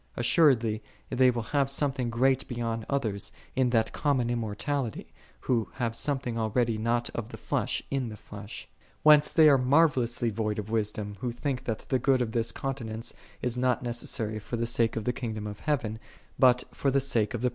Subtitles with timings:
[0.17, 0.81] Assuredly
[1.11, 6.39] they will have something great be yond others in that common immortality, who have something
[6.39, 8.67] already not of the flesh in the flesh.
[9.01, 9.01] 13.
[9.03, 12.73] Whence they are marvellously void of wisdom, who think that the good of this con
[12.73, 15.99] tinence is not necessary for the sake of the kingdom of heaven,
[16.39, 17.49] but for the sake of the.